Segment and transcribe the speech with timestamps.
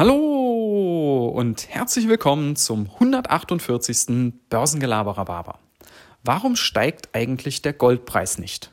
[0.00, 4.32] Hallo und herzlich willkommen zum 148.
[4.48, 5.58] Börsengelaberer
[6.24, 8.72] Warum steigt eigentlich der Goldpreis nicht?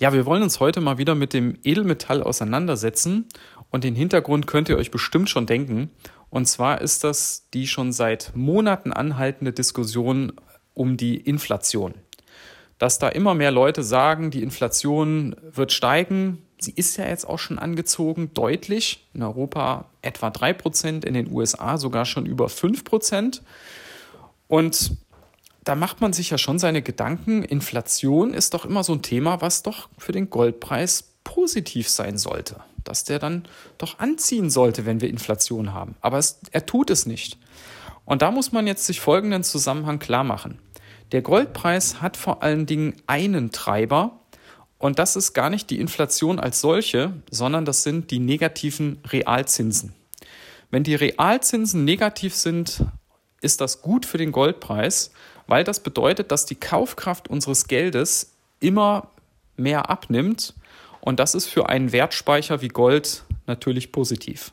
[0.00, 3.26] Ja, wir wollen uns heute mal wieder mit dem Edelmetall auseinandersetzen
[3.70, 5.92] und den Hintergrund könnt ihr euch bestimmt schon denken.
[6.30, 10.32] Und zwar ist das die schon seit Monaten anhaltende Diskussion
[10.74, 11.94] um die Inflation.
[12.78, 17.38] Dass da immer mehr Leute sagen, die Inflation wird steigen, sie ist ja jetzt auch
[17.38, 19.06] schon angezogen, deutlich.
[19.14, 23.40] In Europa etwa 3%, in den USA sogar schon über 5%.
[24.48, 24.96] Und
[25.64, 27.42] da macht man sich ja schon seine Gedanken.
[27.42, 32.60] Inflation ist doch immer so ein Thema, was doch für den Goldpreis positiv sein sollte.
[32.82, 33.46] Dass der dann
[33.78, 35.94] doch anziehen sollte, wenn wir Inflation haben.
[36.00, 37.38] Aber es, er tut es nicht.
[38.04, 40.58] Und da muss man jetzt sich folgenden Zusammenhang klar machen.
[41.12, 44.18] Der Goldpreis hat vor allen Dingen einen Treiber,
[44.78, 49.94] und das ist gar nicht die Inflation als solche, sondern das sind die negativen Realzinsen.
[50.70, 52.84] Wenn die Realzinsen negativ sind,
[53.40, 55.12] ist das gut für den Goldpreis,
[55.46, 59.10] weil das bedeutet, dass die Kaufkraft unseres Geldes immer
[59.56, 60.54] mehr abnimmt
[61.00, 64.52] und das ist für einen Wertspeicher wie Gold natürlich positiv.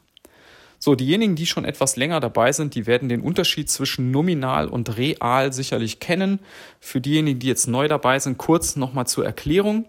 [0.77, 4.97] So, diejenigen, die schon etwas länger dabei sind, die werden den Unterschied zwischen nominal und
[4.97, 6.39] real sicherlich kennen.
[6.79, 9.85] Für diejenigen, die jetzt neu dabei sind, kurz nochmal zur Erklärung.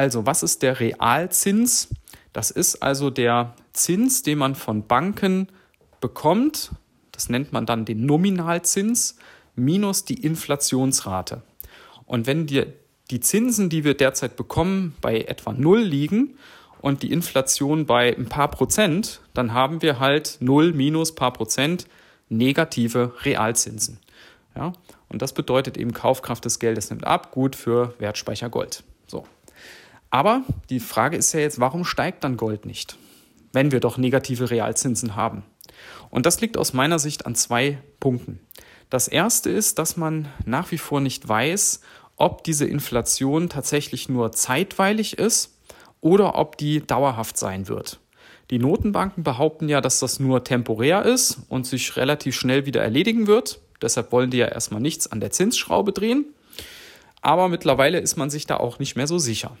[0.00, 1.90] Also, was ist der Realzins?
[2.32, 5.48] Das ist also der Zins, den man von Banken
[6.00, 6.70] bekommt.
[7.12, 9.16] Das nennt man dann den Nominalzins
[9.56, 11.42] minus die Inflationsrate.
[12.06, 12.64] Und wenn die,
[13.10, 16.38] die Zinsen, die wir derzeit bekommen, bei etwa Null liegen
[16.80, 21.84] und die Inflation bei ein paar Prozent, dann haben wir halt Null minus paar Prozent
[22.30, 23.98] negative Realzinsen.
[24.56, 24.72] Ja?
[25.10, 28.82] Und das bedeutet eben, Kaufkraft des Geldes nimmt ab, gut für Wertspeicher Gold.
[29.06, 29.26] So.
[30.10, 32.96] Aber die Frage ist ja jetzt, warum steigt dann Gold nicht,
[33.52, 35.44] wenn wir doch negative Realzinsen haben?
[36.10, 38.40] Und das liegt aus meiner Sicht an zwei Punkten.
[38.90, 41.80] Das erste ist, dass man nach wie vor nicht weiß,
[42.16, 45.56] ob diese Inflation tatsächlich nur zeitweilig ist
[46.00, 48.00] oder ob die dauerhaft sein wird.
[48.50, 53.28] Die Notenbanken behaupten ja, dass das nur temporär ist und sich relativ schnell wieder erledigen
[53.28, 53.60] wird.
[53.80, 56.26] Deshalb wollen die ja erstmal nichts an der Zinsschraube drehen.
[57.22, 59.56] Aber mittlerweile ist man sich da auch nicht mehr so sicher.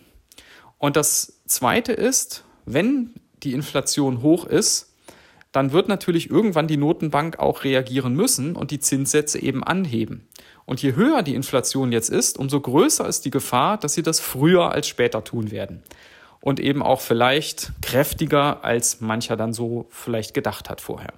[0.80, 4.94] Und das Zweite ist, wenn die Inflation hoch ist,
[5.52, 10.26] dann wird natürlich irgendwann die Notenbank auch reagieren müssen und die Zinssätze eben anheben.
[10.64, 14.20] Und je höher die Inflation jetzt ist, umso größer ist die Gefahr, dass sie das
[14.20, 15.82] früher als später tun werden.
[16.40, 21.12] Und eben auch vielleicht kräftiger, als mancher dann so vielleicht gedacht hat vorher.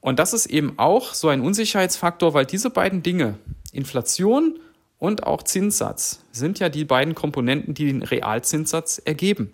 [0.00, 3.34] Und das ist eben auch so ein Unsicherheitsfaktor, weil diese beiden Dinge,
[3.72, 4.58] Inflation
[5.00, 9.52] und auch Zinssatz sind ja die beiden Komponenten, die den Realzinssatz ergeben.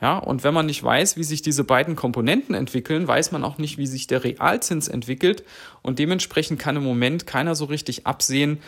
[0.00, 3.58] Ja, und wenn man nicht weiß, wie sich diese beiden Komponenten entwickeln, weiß man auch
[3.58, 5.44] nicht, wie sich der Realzins entwickelt.
[5.80, 8.60] Und dementsprechend kann im Moment keiner so richtig absehen,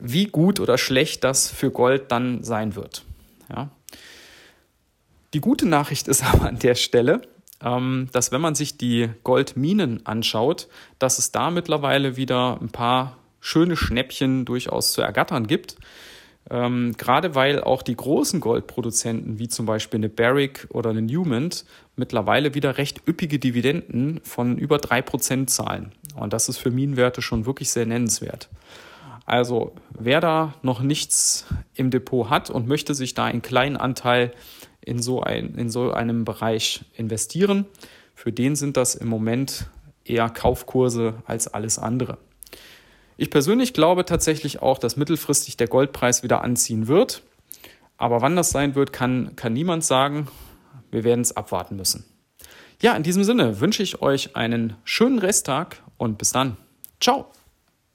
[0.00, 3.04] wie gut oder schlecht das für Gold dann sein wird.
[3.48, 3.70] Ja.
[5.32, 7.22] Die gute Nachricht ist aber an der Stelle,
[7.62, 10.66] ähm, dass wenn man sich die Goldminen anschaut,
[10.98, 15.76] dass es da mittlerweile wieder ein paar schöne Schnäppchen durchaus zu ergattern gibt.
[16.48, 21.50] Ähm, gerade weil auch die großen Goldproduzenten, wie zum Beispiel eine Barrick oder eine Newman,
[21.96, 25.92] mittlerweile wieder recht üppige Dividenden von über 3% zahlen.
[26.16, 28.48] Und das ist für Minenwerte schon wirklich sehr nennenswert.
[29.26, 34.32] Also wer da noch nichts im Depot hat und möchte sich da einen kleinen Anteil
[34.80, 37.66] in so, ein, in so einem Bereich investieren,
[38.14, 39.66] für den sind das im Moment
[40.04, 42.18] eher Kaufkurse als alles andere.
[43.20, 47.22] Ich persönlich glaube tatsächlich auch, dass mittelfristig der Goldpreis wieder anziehen wird.
[47.98, 50.26] Aber wann das sein wird, kann, kann niemand sagen.
[50.90, 52.06] Wir werden es abwarten müssen.
[52.80, 56.56] Ja, in diesem Sinne wünsche ich euch einen schönen Resttag und bis dann.
[56.98, 57.30] Ciao.